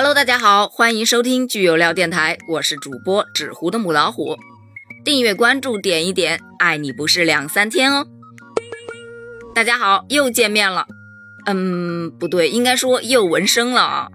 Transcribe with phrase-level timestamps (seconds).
[0.00, 4.36] Hello，大家好，欢迎收听剧有料电台，我是主播纸糊的母老虎。
[5.04, 8.06] 订阅关注点一点，爱你不是两三天哦。
[9.52, 10.86] 大家好，又见面了。
[11.46, 14.08] 嗯，不对，应该说又纹身了啊。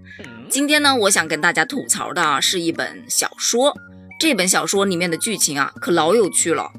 [0.47, 3.75] 今天呢，我想跟大家吐槽的是一本小说。
[4.17, 6.71] 这本小说里面的剧情啊，可老有趣了。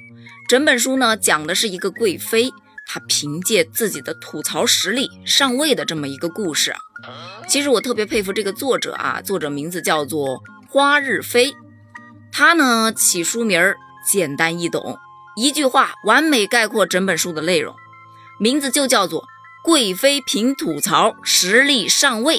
[0.49, 2.51] 整本书呢，讲的是一个贵妃，
[2.87, 6.75] 他凭借自己的吐槽实力上位的这么一个故事。
[7.49, 11.55] 其实我特别佩服这个作者啊，作者名字叫做花日飞。
[12.33, 13.77] 他呢起书名儿
[14.11, 14.99] 简单易懂，
[15.37, 17.75] 一句话完美概括整本书的内容，
[18.39, 19.23] 名字就叫做
[19.63, 22.39] 《贵妃凭吐槽实力上位》。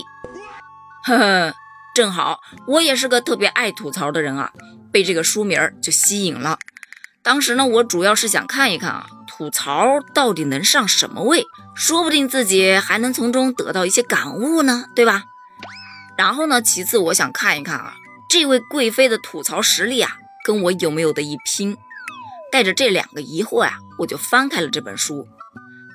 [1.06, 1.56] 呵呵，
[1.94, 4.52] 正好我也是个特别爱吐槽的人啊。
[4.92, 6.58] 被这个书名儿就吸引了。
[7.22, 9.08] 当时呢，我主要是想看一看啊，
[9.38, 15.26] 吐槽到底能上什么位，说不定自己还能从中得到一些感悟呢，对吧？
[16.18, 17.96] 然后呢，其次我想看一看啊，
[18.30, 21.76] 这位贵妃的吐槽实力啊，跟我有没有的一拼。
[22.50, 25.28] 带着这两个疑惑呀，我就翻开了这本书，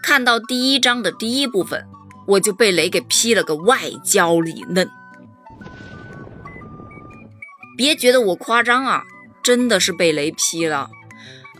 [0.03, 1.87] 看到第一章的第一部分，
[2.27, 4.91] 我就被雷给劈了个外焦里嫩。
[7.79, 9.05] 别觉得我夸张啊，
[9.43, 10.91] 真的是被雷劈了。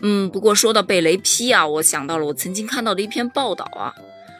[0.01, 3.93] 嗯，不过说到被雷劈啊，我想到了我曾经看到的一篇报道啊，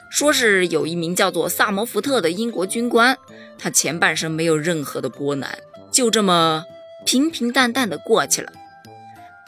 [0.10, 3.18] 说是有一名叫做萨摩福特的英国军官，
[3.58, 5.60] 他前半生没有任何的波澜，
[5.92, 6.66] 就这么
[7.06, 8.52] 平平淡淡的过去了。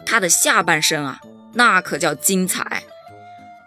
[0.06, 1.20] 他的下半生啊，
[1.54, 2.84] 那可叫精彩。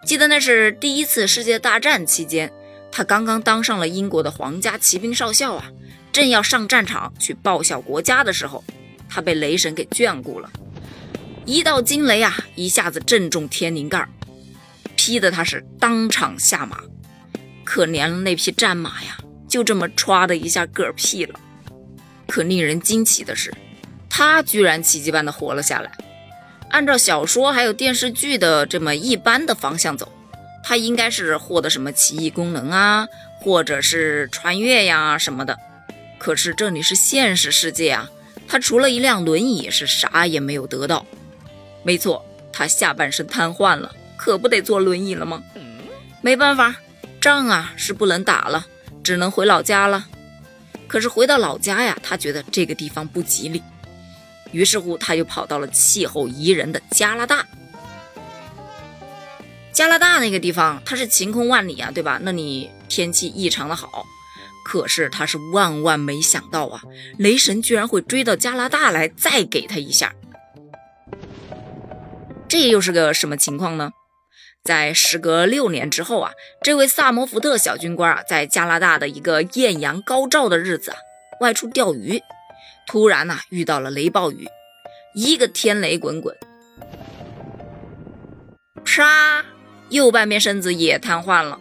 [0.04, 2.52] 记得那是第一次世界大战期间，
[2.92, 5.70] 他刚刚当上了英国的皇家骑兵少校啊。
[6.12, 8.62] 正要上战场去报效国家的时候，
[9.08, 10.48] 他被雷神给眷顾了。
[11.46, 14.04] 一道惊雷啊，一下子正中天灵盖，
[14.96, 16.80] 劈得他是当场下马。
[17.62, 19.16] 可怜了那匹战马呀，
[19.48, 21.38] 就这么歘的一下嗝屁了。
[22.26, 23.54] 可令人惊奇的是，
[24.10, 25.92] 他居然奇迹般的活了下来。
[26.70, 30.12] 按照小说还有电视剧的这么一般的方向走，
[30.64, 33.06] 他应该是获得什么奇异功能啊，
[33.40, 35.56] 或者是穿越呀什么的。
[36.18, 38.10] 可是这里是现实世界啊，
[38.48, 41.06] 他除了一辆轮椅是啥也没有得到。
[41.86, 45.40] 没错，他下半身瘫痪了，可不得坐轮椅了吗？
[46.20, 46.74] 没办法，
[47.20, 48.66] 仗啊是不能打了，
[49.04, 50.08] 只能回老家了。
[50.88, 53.62] 可是回到老家呀，他觉得这个地方不吉利，
[54.50, 57.46] 于是乎他又跑到了气候宜人的加拿大。
[59.72, 62.18] 加拿大那个地方，它是晴空万里啊，对吧？
[62.20, 64.04] 那里天气异常的好。
[64.64, 66.82] 可是他是万万没想到啊，
[67.18, 70.12] 雷神居然会追到加拿大来，再给他一下。
[72.58, 73.92] 这又是个什么情况呢？
[74.64, 80.96] 在时隔六年之后啊，这位萨摩福特小军官啊，在加拿大的一个艳阳高照的日子啊，
[81.42, 82.18] 外出钓鱼，
[82.86, 84.48] 突然呐遇到了雷暴雨，
[85.14, 86.34] 一个天雷滚滚，
[88.86, 89.44] 啪，
[89.90, 91.60] 右半边身子也瘫痪了。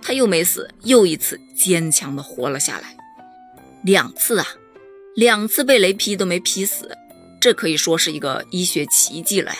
[0.00, 2.96] 他又没死，又一次坚强的活了下来。
[3.82, 4.46] 两次啊，
[5.16, 6.96] 两次被雷劈都没劈死，
[7.40, 9.58] 这可以说是一个医学奇迹了呀。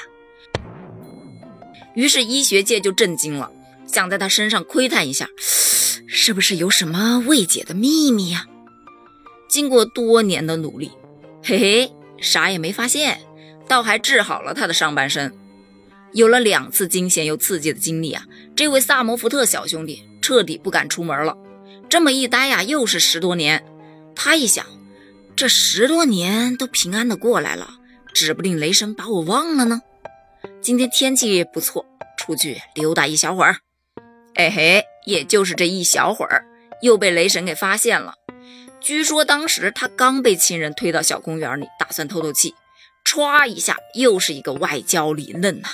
[2.01, 3.53] 于是医学界就震惊了，
[3.87, 5.29] 想在他身上窥探一下，
[6.07, 8.47] 是不是有什么未解的秘密呀？
[9.51, 10.93] 经过多年的努力，
[11.45, 13.21] 嘿嘿，啥也没发现，
[13.69, 15.31] 倒还治好了他的上半身。
[16.15, 18.25] 有了两次惊险又刺激的经历啊，
[18.57, 20.03] 这位萨摩福特小兄弟。
[20.23, 21.37] 彻底不敢出门了，
[21.89, 23.63] 这么一待呀，又是十多年。
[24.15, 24.65] 他一想，
[25.37, 27.75] 这十多年都平安的过来了，
[28.15, 29.83] 指不定雷神把我忘了呢。
[30.63, 31.85] 今天天气不错，
[32.21, 33.57] 出去溜达一小会儿。
[34.35, 36.45] 哎嘿，也就是这一小会儿，
[36.83, 38.15] 又被雷神给发现了。
[38.79, 42.55] 据说当时他刚被亲人推到小公园里，打算透透气，
[43.05, 45.71] 歘一下，又是一个外焦里嫩呐。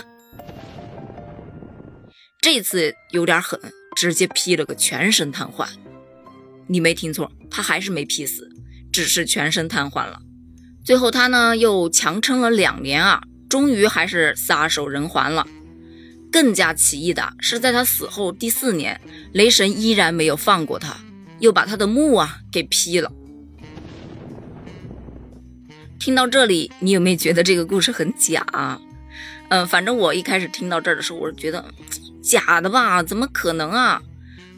[2.40, 3.60] 这次有点狠。
[3.96, 5.66] 直接劈了个全身瘫痪，
[6.66, 8.46] 你没听错，他还是没劈死，
[8.92, 10.20] 只是全身瘫痪了。
[10.84, 15.46] 最后他呢又强撑了两年啊，终于还是撒手人寰了。
[16.36, 19.00] 更加奇异的是，在他死后第四年，
[19.32, 20.94] 雷神依然没有放过他，
[21.38, 23.10] 又把他的墓啊给劈了。
[25.98, 28.44] 听到这里，你有没有觉得这个故事很假？
[29.48, 31.64] 嗯，反正我一开始听到这儿的时候，我是觉得。
[32.22, 33.02] 假的吧？
[33.02, 34.02] 怎么可能啊？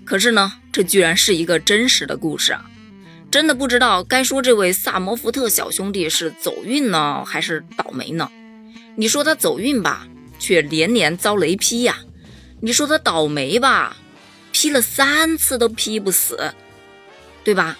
[0.04, 2.69] 可是呢，这居然是一个真实的故事啊！
[3.30, 8.28] 真的不知道该说这位萨摩福特小兄弟是走运呢，还是倒霉呢？
[8.96, 10.08] 你说他走运吧，
[10.38, 11.94] 却连连遭雷劈呀；
[12.61, 13.96] 你说他倒霉吧，
[14.52, 16.55] 劈了三次都劈不死，
[17.44, 17.79] 对吧？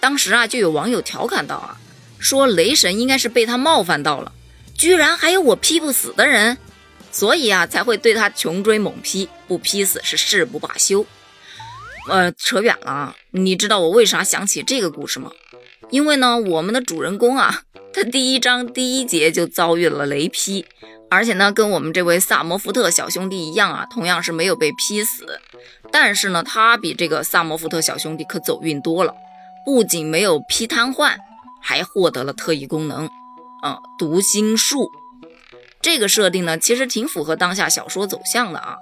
[0.00, 1.78] 当时啊，就有网友调侃道啊，
[2.18, 4.32] 说雷神应该是被他冒犯到了，
[4.76, 6.58] 居然还有我劈不死的人，
[7.10, 11.06] 所以啊才会对他穷追猛劈，不劈死是誓不罢休。
[12.08, 15.30] 呃，扯远了啊，你知道我为啥想起这个故事吗？
[15.90, 17.62] 因为呢，我们的主人公啊，
[17.92, 20.64] 他第一章第一节就遭遇了雷劈，
[21.10, 25.40] 而且呢，跟我们这位萨摩福特小兄弟一样啊，同样是没有被劈死，
[25.90, 29.14] 但是呢，他比这个萨摩福特小兄弟可走运多了。
[29.64, 31.16] 不仅没有劈瘫痪，
[31.62, 33.06] 还获得了特异功能，
[33.62, 34.90] 啊，读心术。
[35.80, 38.78] 这个设定呢，其实挺符合当下小说走向的啊。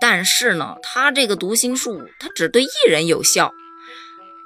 [0.00, 3.52] 但是呢，他这个读心术，他只对一人有效。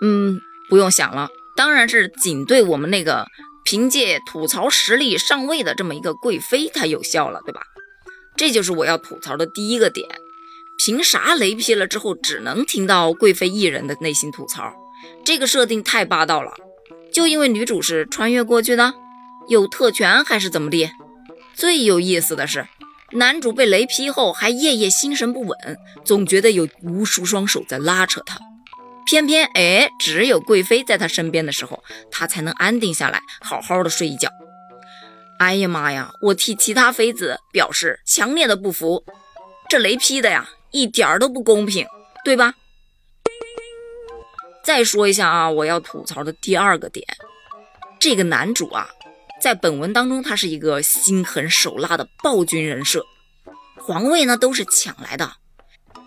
[0.02, 0.38] 嗯，
[0.68, 3.26] 不用想了，当然是仅对我们那个
[3.66, 7.62] 凭借吐槽实力上位的这么一个贵妃她有效了，对吧？
[8.36, 10.08] 这就是我要吐槽的第一个点。
[10.78, 14.72] 凭啥雷劈了之后，只能听到贵妃一人的内心吐槽？
[15.24, 16.54] 这个设定太霸道了，
[17.12, 18.94] 就因为女主是穿越过去的，
[19.48, 20.88] 有特权还是怎么的？
[21.52, 22.68] 最有意思的是，
[23.12, 25.58] 男主被雷劈后还夜夜心神不稳，
[26.04, 28.38] 总觉得有无数双手在拉扯他。
[29.06, 34.28] 偏偏哎，只有贵妃在他身边的时候，他才能安定下来，好好的睡一觉。
[35.38, 39.04] 哎呀妈呀，我替其他妃子表示强烈的不服，
[39.68, 41.86] 这雷劈的呀，一点都不公平，
[42.24, 42.54] 对吧？
[44.64, 47.06] 再说一下啊，我要吐槽的第二个点，
[48.00, 48.88] 这个男主啊，
[49.40, 53.04] 在本文当中他是一个心狠手辣的暴君人设，
[53.78, 55.34] 皇位呢都是抢来的。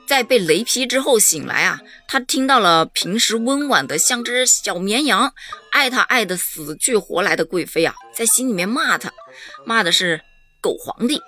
[0.09, 5.31] 在被雷劈之后醒来啊，他听到了平时温婉的像只小绵羊，
[5.71, 9.11] 爱他爱的死去活来的贵妃啊，在心里面骂他，
[9.67, 10.19] 骂的是
[10.61, 11.21] 狗皇帝，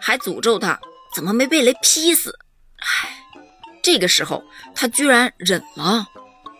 [0.00, 0.80] 还诅咒他
[1.14, 2.38] 怎么没被雷劈死。
[2.78, 3.26] 唉，
[3.82, 4.42] 这个时候
[4.74, 6.06] 他居然忍了。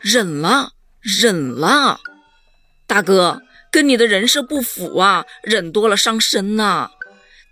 [0.02, 1.98] 忍了，忍了，
[2.86, 3.40] 大哥，
[3.72, 5.24] 跟你的人设不符啊！
[5.42, 6.90] 忍多了伤身呐。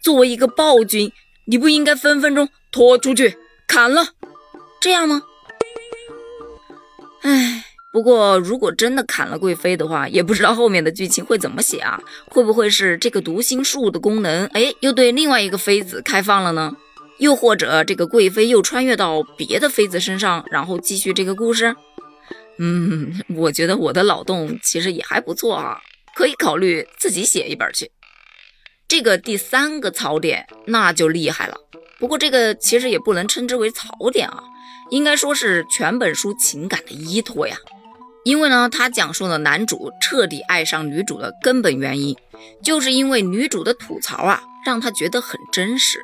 [0.03, 1.11] 作为一个暴君，
[1.47, 3.39] 你不应该分分钟拖出去
[3.73, 4.07] 砍了，
[4.83, 5.23] 这样吗？
[7.23, 11.99] 哎，不过如果真的砍了贵妃的话，也不知道后面的剧情会怎么写啊？
[12.27, 16.77] 会不会是这个读心术的功能，哎，又对另外一个妃子开放了呢？
[17.17, 21.75] 又或者这个贵妃又穿越到别的妃子身上，然后继续这个故事？
[22.59, 25.81] 嗯，我觉得我的脑洞其实也还不错啊，
[26.15, 27.91] 可以考虑自己写一本去。
[28.87, 31.57] 这个第三个槽点那就厉害了，
[32.03, 34.43] 不过这个其实也不能称之为槽点啊，
[34.91, 37.57] 应该说是全本书情感的依托呀。
[38.25, 42.17] 因为呢，他讲述了男主彻底爱上女主的根本原因，
[42.61, 46.01] 就是因为女主的吐槽啊，让他觉得很真实，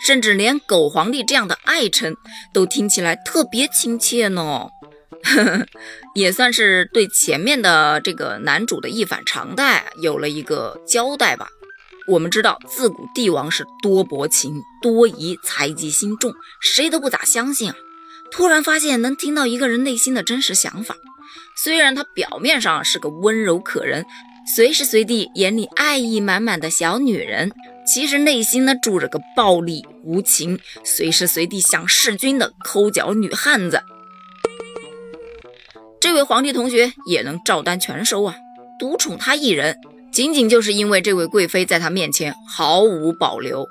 [0.00, 2.14] 甚至连狗皇帝这样的爱称
[2.54, 4.68] 都听起来特别亲切呢。
[6.14, 11.48] 也算是对前面的这个男主的一反常态有了一个交代吧。
[12.06, 17.76] 我们知道，自古帝王是多薄情、多疑、猜忌心重，谁都不咋相信啊。
[18.30, 20.96] 突然发现能听到一个人内心的真实想法，
[21.56, 24.06] 虽然他表面上是个温柔可人、
[24.54, 27.52] 随时随地眼里爱意满满的小女人，
[27.86, 33.82] 其实内心呢住着个暴力无情、随时随地想弑君的抠脚女汉子。
[36.00, 38.34] 这位皇帝同学也能照单全收啊，
[38.78, 39.78] 独宠他一人，
[40.12, 43.66] 仅仅就是因为这位贵妃在他面前毫无保留。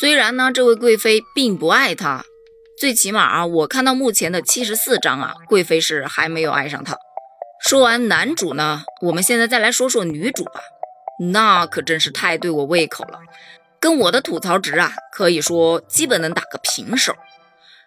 [0.00, 2.24] 虽然呢，这位贵妃并不爱他，
[2.80, 6.96] 最起码啊，我看到目前的七十四章啊，贵妃是还没有爱上他。
[7.62, 10.60] 说完男主呢，我们现在再来说说女主吧，
[11.32, 13.18] 那可真是太对我胃口了，
[13.78, 17.14] 跟我的吐槽值啊，可以说基本能打个平手。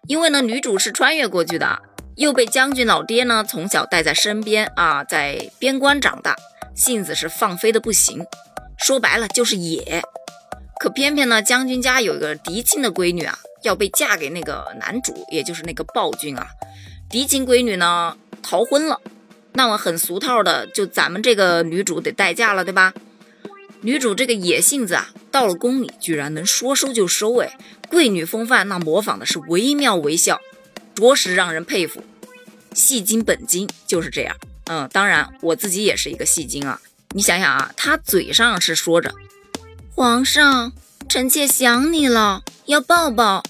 [0.08, 1.80] 因为呢，女主是穿越过去的。
[2.16, 6.36] 又被将军老爹呢从小带在身边啊，在边关长大，
[6.80, 8.26] 性子是放飞的不行，
[8.78, 10.02] 说白了就是野。
[10.80, 16.48] 可偏偏呢，将军家有一个嫡亲的闺女啊，要被嫁给那个男主，也就是那个暴君啊。
[17.10, 19.02] 嫡亲闺女呢逃婚了，
[19.52, 22.94] 那么很俗套的，就咱们这个女主得代嫁了，对吧？
[23.82, 27.58] 女主这个野性子啊，到了宫里居然能说收就收，哎，
[27.90, 30.40] 贵女风范那模仿的是惟妙惟肖。
[30.96, 32.02] 着实让人佩服，
[32.74, 34.38] 戏精本精就是这样。
[34.70, 36.80] 嗯，当然我自己也是一个戏精啊。
[37.16, 39.12] 你想想啊，他嘴上是说着
[39.96, 40.72] “皇上，
[41.10, 43.44] 臣妾想你了，要抱抱”，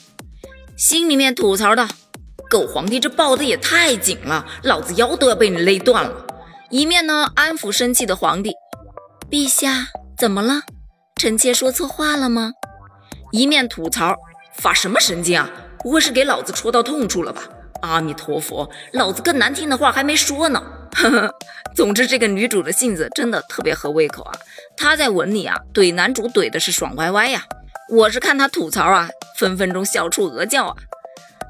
[0.78, 1.90] 心里面吐槽的
[2.50, 6.26] “狗皇帝这抱的也太紧了，老子腰都要被你勒断了”。
[6.72, 8.54] 一面呢安抚生气的皇帝
[9.30, 10.62] ：“陛下怎么了？
[11.18, 12.54] 臣妾说错话了吗？”
[13.34, 14.16] 一面吐槽
[14.58, 15.50] ：“发什么神经啊？”
[15.84, 17.44] 不会是给老子戳到痛处了吧？
[17.82, 20.64] 阿弥陀佛，老子更难听的话还没说呢。
[21.76, 24.34] 总之，这个女主的性子真的特别合胃口啊！
[24.76, 27.46] 她在文里啊怼男主怼的是爽歪歪呀，
[27.90, 30.76] 我是看她吐槽啊，分分钟笑出鹅叫啊。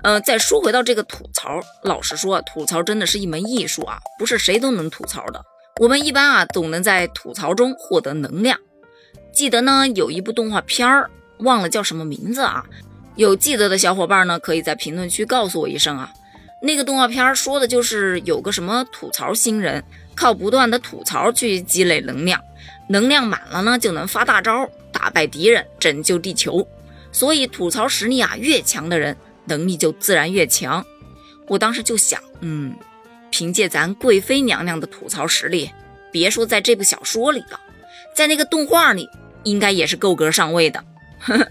[0.03, 5.41] 呃，再说回到这个吐槽，老实说，吐槽真的是一门艺术啊，不是谁都能吐槽的。
[5.81, 8.57] 我们一般啊，总能在吐槽中获得能量。
[9.33, 12.63] 记得呢，有一部动画片儿，忘了叫什么名字啊？
[13.15, 16.11] 有记得的小伙伴呢，可以在评论区告诉我一声啊。
[16.61, 19.83] 那个动画片说的就是有个什么吐槽新人，
[20.15, 22.41] 靠不断的吐槽去积累能量，
[22.89, 26.67] 能量满了呢，就能发大招，打败敌人，拯救地球。
[27.11, 29.15] 所以吐槽实力啊越强的人。
[29.45, 30.85] 能力就自然越强。
[31.47, 32.75] 我当时就想，嗯，
[33.31, 35.71] 凭借咱贵妃娘娘的吐槽实力，
[36.11, 37.59] 别说在这部小说里了，
[38.15, 39.09] 在那个动画里
[39.43, 40.83] 应该也是够格上位的。
[41.19, 41.47] 呵 呵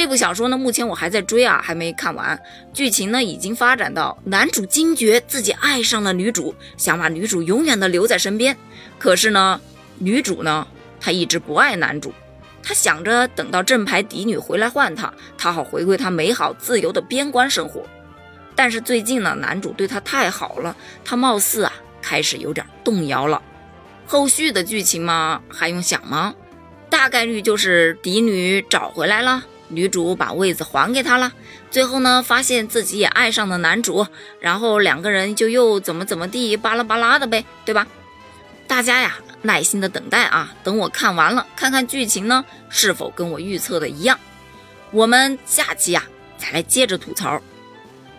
[0.00, 2.42] 这部小说呢，目前我还在追啊，还没看完。
[2.72, 8.56] 剧情呢，已经发展到男主惊觉自己爱上了女主，想把女主永远的留在身边。
[8.98, 9.60] 可是呢，
[9.98, 10.66] 女主呢，
[10.98, 12.14] 她一直不爱男主。
[12.62, 17.82] 她想着等到正牌嫡女回来换她，她好回归她美好自由的边关生活。
[18.56, 23.42] 但是最近呢，男主对她太好了，她貌似啊开始有点动摇了。
[24.06, 26.34] 后续的剧情嘛，还用想吗？
[26.88, 31.32] 大概率就是嫡女找回来了，女主把位子还给他了。
[31.70, 34.06] 最后呢，发现自己也爱上了男主，
[34.40, 37.86] 然后两个人就又怎么怎么地，巴拉巴拉的呗，对吧？
[38.66, 39.16] 大家呀。
[39.42, 44.20] 耐心的等待啊，等我看完了，看看剧情呢是否跟我预测的一样。
[44.90, 46.04] 我们下期呀
[46.36, 47.40] 再来接着吐槽。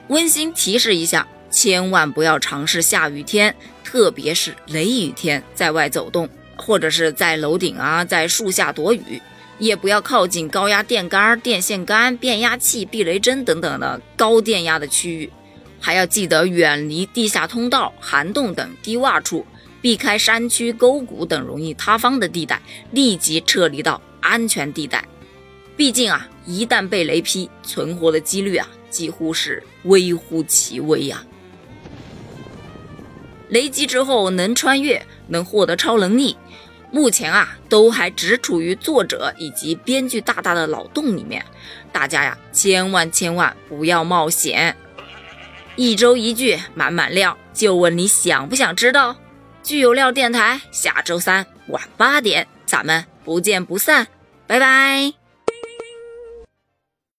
[0.07, 9.21] 温馨提示一下，千万不要尝试下雨天，特别是雷雨天在外走动，或者是在楼顶啊，在树下躲雨，
[9.61, 15.31] 也不要靠近高压电杆、电线杆、变压器、避雷针等等的高电压的区域，
[15.79, 19.45] 还要记得远离地下通道、涵洞等低洼处。
[19.79, 22.59] 避开山区、沟谷等容易塌方的地带，
[22.91, 25.03] 立即撤离到安全地带。
[25.77, 31.23] 毕竟啊，一旦被雷劈，存活的几率啊，几乎是微乎其微呀。
[33.49, 36.35] 雷击之后能穿越，能获得超能力，
[36.91, 41.43] 目前啊，都还只处于作者以及编剧大大的脑洞里面。
[41.91, 44.75] 大家呀，千万千万不要冒险。
[45.77, 49.15] 一周一句，满满料，就问你想不想知道？
[49.63, 54.07] 具有料电台，下周三晚八点，咱们不见不散，
[54.45, 55.20] 拜拜。